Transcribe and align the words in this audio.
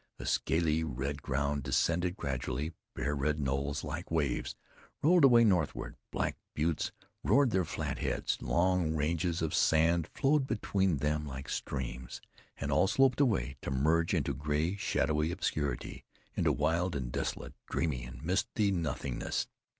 The 0.17 0.25
scaly 0.25 0.83
red 0.83 1.21
ground 1.21 1.61
descended 1.61 2.17
gradually; 2.17 2.73
bare 2.95 3.15
red 3.15 3.37
knolls, 3.39 3.83
like 3.83 4.09
waves, 4.09 4.55
rolled 5.03 5.23
away 5.23 5.43
northward; 5.43 5.95
black 6.09 6.37
buttes 6.55 6.91
reared 7.23 7.51
their 7.51 7.63
flat 7.65 7.99
heads; 7.99 8.39
long 8.41 8.95
ranges 8.95 9.43
of 9.43 9.53
sand 9.53 10.07
flowed 10.15 10.47
between 10.47 10.97
them 10.97 11.27
like 11.27 11.49
streams, 11.49 12.19
and 12.57 12.71
all 12.71 12.87
sloped 12.87 13.21
away 13.21 13.57
to 13.61 13.69
merge 13.69 14.15
into 14.15 14.33
gray, 14.33 14.75
shadowy 14.75 15.31
obscurity, 15.31 16.03
into 16.33 16.51
wild 16.51 16.95
and 16.95 17.11
desolate, 17.11 17.53
dreamy 17.69 18.03
and 18.03 18.23
misty 18.25 18.71
nothingness. 18.71 19.47